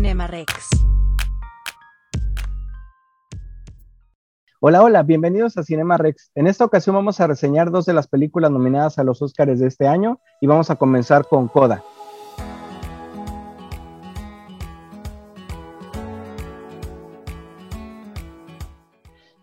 [0.00, 0.70] Cinema Rex.
[4.58, 6.30] Hola, hola, bienvenidos a Cinema Rex.
[6.34, 9.66] En esta ocasión vamos a reseñar dos de las películas nominadas a los Oscars de
[9.66, 11.84] este año y vamos a comenzar con Coda.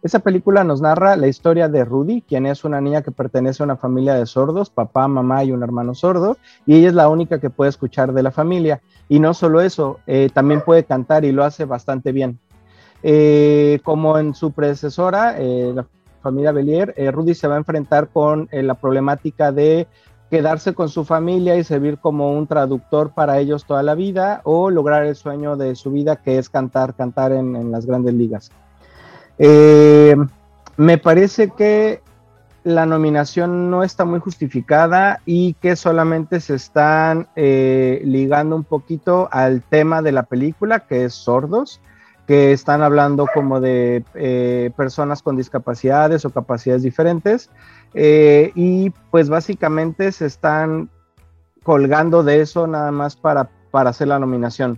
[0.03, 3.65] Esa película nos narra la historia de Rudy, quien es una niña que pertenece a
[3.65, 6.37] una familia de sordos, papá, mamá y un hermano sordo,
[6.67, 8.81] y ella es la única que puede escuchar de la familia.
[9.09, 12.39] Y no solo eso, eh, también puede cantar y lo hace bastante bien.
[13.01, 15.87] Eh, como en su predecesora, eh, la
[16.21, 19.87] familia Belier, Rudy se va a enfrentar con la problemática de
[20.29, 24.69] quedarse con su familia y servir como un traductor para ellos toda la vida o
[24.69, 28.51] lograr el sueño de su vida que es cantar, cantar en las grandes ligas.
[29.39, 30.15] Eh,
[30.77, 32.01] me parece que
[32.63, 39.29] la nominación no está muy justificada y que solamente se están eh, ligando un poquito
[39.31, 41.79] al tema de la película, que es sordos,
[42.27, 47.49] que están hablando como de eh, personas con discapacidades o capacidades diferentes,
[47.93, 50.89] y pues básicamente se están
[51.63, 54.77] colgando de eso nada más para, para hacer la nominación.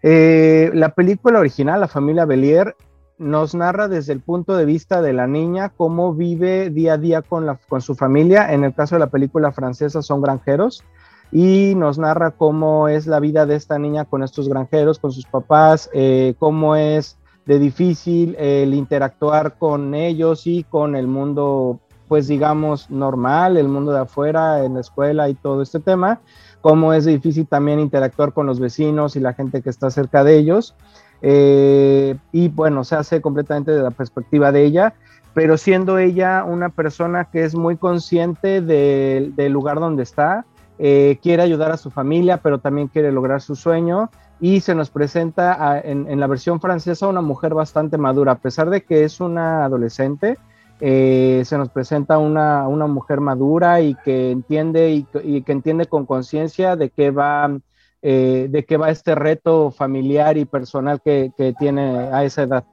[0.00, 2.76] la película original, La familia Belier,
[3.18, 7.22] nos narra desde el punto de vista de la niña cómo vive día a día
[7.22, 8.52] con, la, con su familia.
[8.52, 10.84] En el caso de la película francesa son granjeros
[11.30, 15.26] y nos narra cómo es la vida de esta niña con estos granjeros, con sus
[15.26, 22.28] papás, eh, cómo es de difícil el interactuar con ellos y con el mundo, pues
[22.28, 26.20] digamos, normal, el mundo de afuera, en la escuela y todo este tema,
[26.60, 30.36] cómo es difícil también interactuar con los vecinos y la gente que está cerca de
[30.36, 30.74] ellos.
[31.22, 34.94] Eh, y bueno, se hace completamente de la perspectiva de ella,
[35.34, 40.44] pero siendo ella una persona que es muy consciente del lugar donde está,
[40.78, 44.90] eh, quiere ayudar a su familia, pero también quiere lograr su sueño y se nos
[44.90, 49.64] presenta en, la versión francesa una mujer bastante madura, a pesar de que es una
[49.64, 50.38] adolescente.
[50.80, 55.86] Eh, se nos presenta una, una, mujer madura y que entiende y, y que entiende
[55.86, 57.50] con conciencia de qué va
[58.00, 62.64] eh, de qué va este reto familiar y personal que, tiene a esa edad.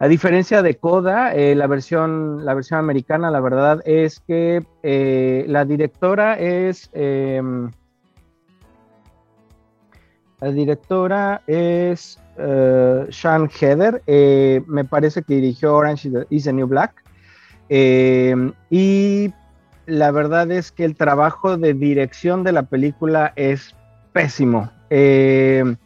[0.00, 5.44] A diferencia de Coda, eh, la, versión, la versión americana, la verdad es que eh,
[5.48, 6.90] la directora es...
[6.92, 7.70] Em,
[10.40, 14.02] la directora es Sean Heather,
[14.66, 17.02] me parece que dirigió Orange is the New Black.
[17.70, 19.32] Em, y
[19.86, 23.74] la verdad es que el trabajo de dirección de la película es
[24.14, 24.70] pésimo.
[24.88, 25.76] Eh,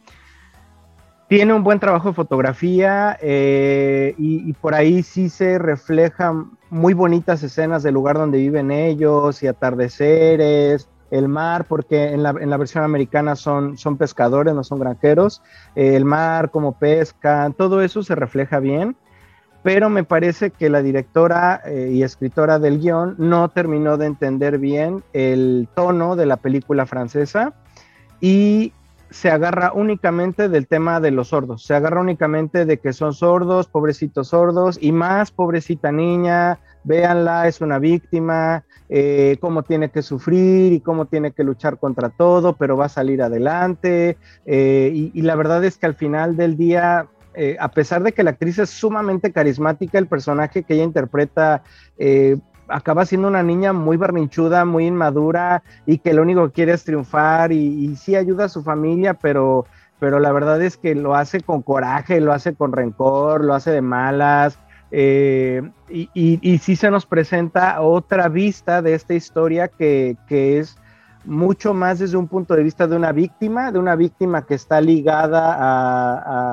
[1.27, 7.43] tiene un buen trabajo de fotografía eh, y, por ahí sí se reflejan muy bonitas
[7.43, 13.35] escenas del lugar donde viven ellos y atardeceres, el mar, porque en la, versión americana
[13.35, 15.41] son, son pescadores, no son granjeros,
[15.75, 18.95] eh, el mar, cómo pescan, todo eso se refleja bien,
[19.63, 25.03] pero me parece que la directora y escritora del guion no terminó de entender bien
[25.13, 27.53] el tono de la película francesa
[28.21, 28.73] y
[29.09, 33.67] se agarra únicamente del tema de los sordos, se agarra únicamente de que son sordos,
[33.67, 40.73] pobrecitos sordos, y más pobrecita niña, véanla, es una víctima, eh, cómo tiene que sufrir
[40.73, 44.17] y cómo tiene que luchar contra todo, pero va a salir adelante.
[44.45, 48.23] Eh, y, la verdad es que al final del día, eh, a pesar de que
[48.23, 51.63] la actriz es sumamente carismática, el personaje que ella interpreta
[52.69, 56.83] acaba siendo una niña muy berrinchuda, muy inmadura y que lo único que quiere es
[56.83, 59.65] triunfar y, sí ayuda a su familia, pero,
[59.99, 63.71] pero la verdad es que lo hace con coraje, lo hace con rencor, lo hace
[63.71, 64.59] de malas.
[64.91, 70.77] Eh, y, y, sí se nos presenta otra vista de esta historia que, que es
[71.25, 74.79] mucho más desde un punto de vista de una víctima, de una víctima que está
[74.81, 75.55] ligada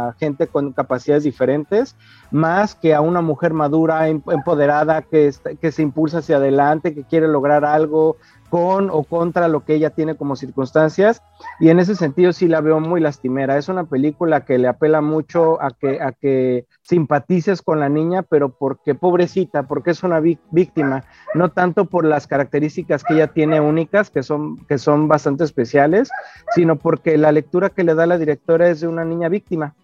[0.09, 1.97] a, gente con capacidades diferentes,
[2.31, 7.05] más que a una mujer madura, em, empoderada, que, que se impulsa hacia adelante, que
[7.05, 8.17] quiere lograr algo,
[8.49, 11.23] con o contra lo que ella tiene como circunstancias
[11.61, 13.59] y en ese sentido sí la veo muy lastimera.
[13.59, 18.23] Es una película que le apela mucho a que, a que simpatices con la niña,
[18.23, 21.05] pero porque pobrecita, porque es una víctima,
[21.35, 26.11] no tanto por las características que ella tiene únicas, que son, que son bastante especiales,
[26.55, 29.75] sino porque la lectura que le da la directora es de una niña víctima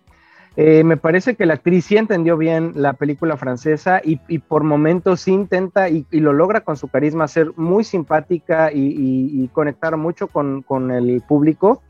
[0.57, 5.23] eh, me parece que la actriz sí entendió bien la película francesa y, por momentos
[5.23, 10.91] sí intenta y, lo logra con su carisma ser muy simpática y, conectar mucho con,
[10.91, 11.83] el público.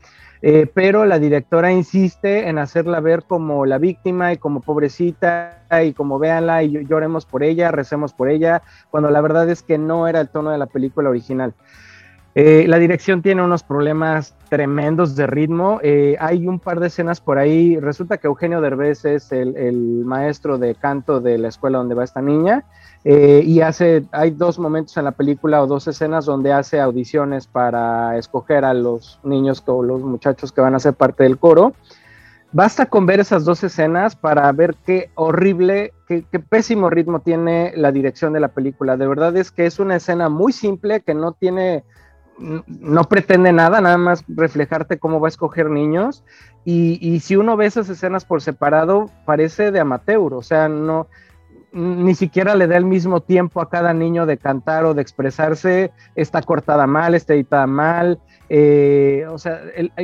[0.45, 5.93] Eh, pero la directora insiste en hacerla ver como la víctima y como pobrecita y
[5.93, 8.61] como véanla y lloremos por ella, recemos por ella,
[8.91, 11.53] cuando la verdad es que no era el tono de la película original.
[12.35, 15.79] Eh, la dirección tiene unos problemas tremendos de ritmo.
[15.83, 17.79] Eh, hay un par de escenas por ahí.
[17.79, 22.21] Resulta que Eugenio Derbez es el, maestro de canto de la escuela donde va esta
[22.21, 22.63] niña.
[23.03, 27.45] Eh, y hace, hay dos momentos en la película o dos escenas donde hace audiciones
[27.45, 31.73] para escoger a los niños o los muchachos que van a ser parte del coro.
[32.51, 37.73] Basta con ver esas dos escenas para ver qué horrible, qué, qué, pésimo ritmo tiene
[37.75, 38.95] la dirección de la película.
[38.95, 41.83] De verdad es que es una escena muy simple que no tiene
[42.37, 46.23] no pretende nada, nada más reflejarte cómo va a escoger niños.
[46.65, 51.07] Y, y, si uno ve esas escenas por separado, parece de amateur, o sea, no,
[51.73, 55.91] ni siquiera le da el mismo tiempo a cada niño de cantar o de expresarse,
[56.15, 59.61] está cortada mal, está editada mal, eh, o sea,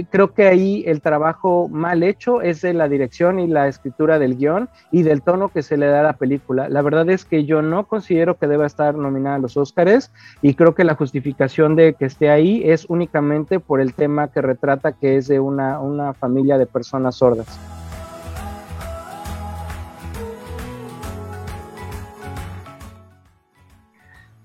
[0.10, 4.38] creo que ahí el trabajo mal hecho es de la dirección y la escritura del
[4.38, 6.68] guion y del tono que se le da a la película.
[6.70, 10.12] La verdad es que yo no considero que deba estar nominada a los Óscares
[10.42, 14.42] y creo que la justificación de que esté ahí es únicamente por el tema que
[14.42, 17.79] retrata que es de una, una familia de personas sordas.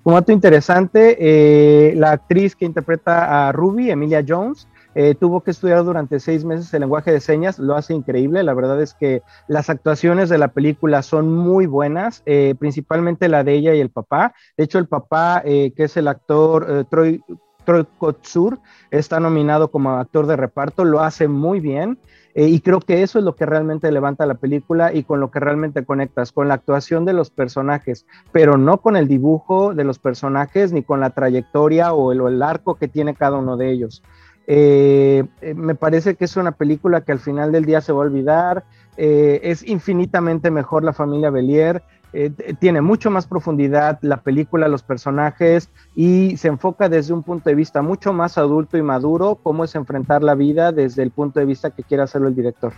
[0.05, 5.51] Como dato interesante, eh, la actriz que interpreta a Ruby, Emilia Jones, eh, tuvo que
[5.51, 8.43] estudiar durante seis meses el lenguaje de señas, lo hace increíble.
[8.43, 13.45] La verdad es que las actuaciones de la película son muy buenas, eh, principalmente la
[13.45, 14.35] de ella y el papá.
[14.59, 17.23] De hecho, el papá, que es el actor Troy,
[17.65, 18.59] Troy Kotsur,
[18.91, 21.99] está nominado como actor de reparto, lo hace muy bien.
[22.35, 25.31] Eh, y creo que eso es lo que realmente levanta la película y con lo
[25.31, 29.85] que realmente conectas, con la actuación de los personajes, pero no con el dibujo de
[29.85, 34.03] los personajes ni con la trayectoria o el, arco que tiene cada uno de ellos.
[34.47, 38.01] Eh, eh, me parece que es una película que al final del día se va
[38.01, 38.65] a olvidar.
[38.97, 41.83] es infinitamente mejor la familia Belier.
[42.17, 42.31] Eh,
[42.61, 47.57] tiene mucho más profundidad la película, los personajes y se enfoca desde un punto de
[47.57, 51.47] vista mucho más adulto y maduro, cómo es enfrentar la vida desde el punto de
[51.47, 52.73] vista que quiere hacerlo el director.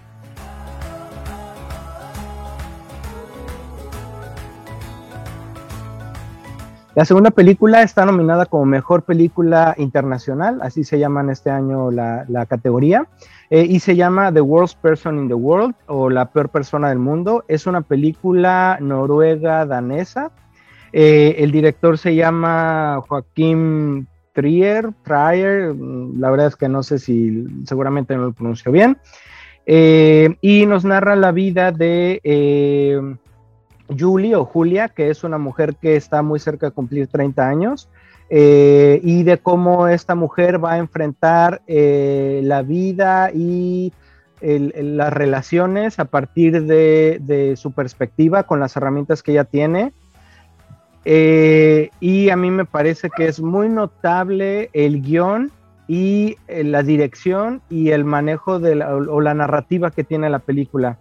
[6.97, 11.91] La segunda película está nominada como Mejor Película Internacional, así se llama en este año
[11.91, 13.07] la, categoría,
[13.51, 16.99] eh, y se llama The Worst Person in the World o La Peor Persona del
[16.99, 17.45] Mundo.
[17.49, 20.33] Es una película noruega-danesa.
[20.93, 27.45] Eh, el director se llama Joaquín Trier, Trier, la verdad es que no sé si
[27.65, 28.99] seguramente no lo pronuncio bien.
[29.67, 32.21] Eh, y nos narra la vida de
[33.97, 37.89] Julie o Julia, que es una mujer que está muy cerca de cumplir 30 años,
[38.29, 43.93] eh, y de cómo esta mujer va a enfrentar eh, la vida y
[44.41, 49.93] las relaciones a partir de, su perspectiva con las herramientas que ella tiene.
[51.05, 55.53] Eh, y a mí me parece que es muy notable el guion
[55.89, 60.99] y la dirección y el manejo de o la narrativa que tiene la película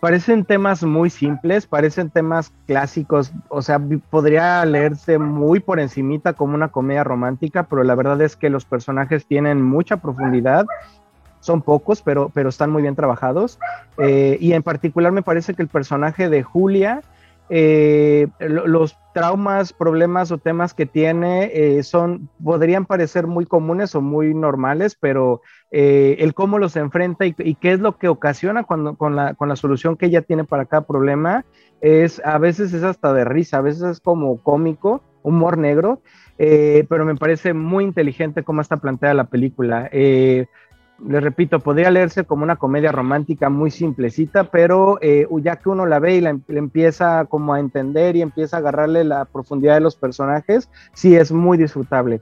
[0.00, 6.54] parecen temas muy simples, parecen temas clásicos, o sea, podría leerse muy por encimita como
[6.54, 10.66] una comedia romántica, pero la verdad es que los personajes tienen mucha profundidad,
[11.40, 13.58] son pocos, pero, pero están muy bien trabajados,
[13.98, 17.02] eh, y en particular me parece que el personaje de Julia,
[17.52, 24.00] eh, los traumas, problemas o temas que tiene eh, son, podrían parecer muy comunes o
[24.00, 25.42] muy normales, pero
[25.72, 29.48] eh, el cómo los enfrenta y, qué es lo que ocasiona cuando, con, la, con
[29.48, 31.44] la solución que ella tiene para cada problema,
[31.80, 36.02] es a veces es hasta de risa, a veces es como cómico, humor negro,
[36.38, 39.90] pero me parece muy inteligente cómo está planteada la película
[41.06, 45.86] les repito, podría leerse como una comedia romántica muy simplecita, pero eh, ya que uno
[45.86, 49.74] la ve y la, em, empieza como a entender y empieza a agarrarle la profundidad
[49.74, 52.20] de los personajes, sí es muy disfrutable.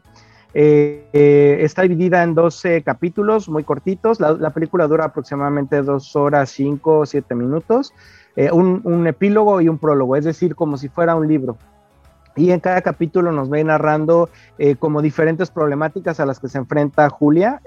[0.55, 4.19] Eh, eh, está dividida en 12 capítulos muy cortitos.
[4.21, 7.93] La, película dura aproximadamente dos horas, cinco o siete minutos.
[8.53, 11.59] Un, un, epílogo y un prólogo, es decir, como si fuera un libro.
[12.37, 14.31] Y en cada capítulo nos va narrando
[14.79, 17.61] como diferentes problemáticas a las que se enfrenta Julia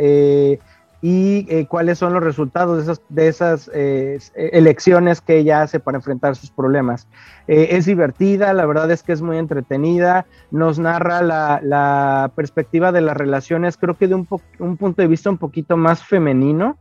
[1.01, 5.79] y eh, cuáles son los resultados de esas, de esas eh, elecciones que ella hace
[5.79, 7.07] para enfrentar sus problemas.
[7.47, 12.91] Eh, es divertida, la verdad es que es muy entretenida, nos narra la, la perspectiva
[12.91, 14.27] de las relaciones, creo que de un,
[14.59, 16.77] un, punto de vista un poquito más femenino.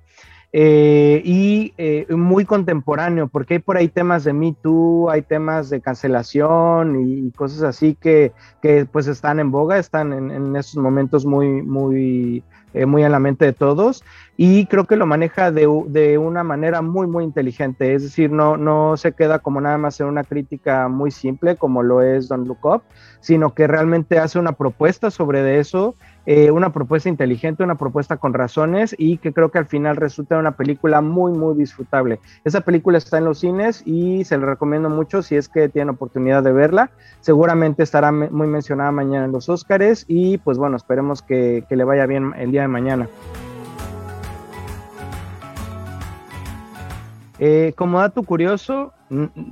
[0.53, 1.73] y
[2.11, 7.31] muy contemporáneo, porque hay por ahí temas de Me Too, hay temas de cancelación y,
[7.31, 12.43] cosas así que, que, pues están en boga, están en, en estos momentos muy, muy
[12.75, 14.05] eh, muy en la mente de todos
[14.37, 17.95] y creo que lo maneja de, de, una manera muy, muy inteligente.
[17.95, 21.83] Es decir, no, no se queda como nada más en una crítica muy simple como
[21.83, 22.83] lo es Don't Look
[23.21, 25.95] sino que realmente hace una propuesta sobre de eso
[26.27, 30.39] eh, una propuesta inteligente, una propuesta con razones y que creo que al final resulta
[30.39, 32.21] una película muy, muy disfrutable.
[32.45, 35.95] Esa película está en los cines y se la recomiendo mucho si es que tienen
[35.95, 36.91] oportunidad de verla.
[37.21, 41.85] Seguramente estará muy mencionada mañana en los Óscares y pues bueno, esperemos que, que le
[41.85, 43.09] vaya bien el día de mañana.
[47.39, 48.93] Eh, como dato curioso,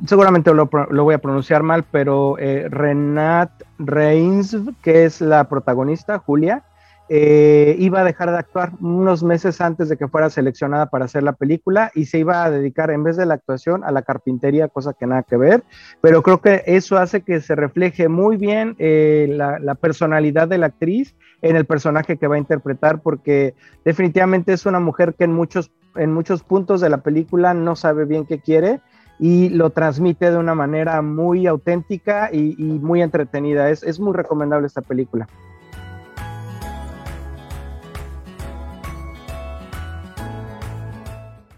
[0.07, 6.65] seguramente lo, voy a pronunciar mal, pero eh, Renat Reins, que es la protagonista, Julia,
[7.09, 11.23] eh, iba a dejar de actuar unos meses antes de que fuera seleccionada para hacer
[11.23, 14.69] la película y se iba a dedicar en vez de la actuación a la carpintería,
[14.69, 15.65] cosa que nada que ver,
[16.01, 20.67] pero creo que eso hace que se refleje muy bien la, la personalidad de la
[20.67, 25.33] actriz en el personaje que va a interpretar, porque definitivamente es una mujer que en
[25.33, 28.81] muchos en muchos puntos de la película no sabe bien qué quiere
[29.19, 33.69] y lo transmite de una manera muy auténtica y, muy entretenida.
[33.71, 35.27] Es, es muy recomendable esta película.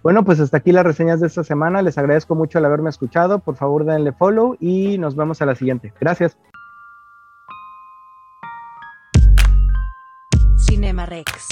[0.02, 1.82] Bueno, pues hasta aquí las reseñas de esta semana.
[1.82, 3.38] Les agradezco mucho el haberme escuchado.
[3.40, 5.92] Por favor, denle follow y nos vemos a la siguiente.
[6.00, 6.38] Gracias.
[10.56, 11.48] Cinema Rex.